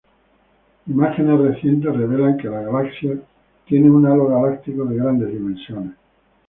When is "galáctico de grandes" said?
4.29-5.29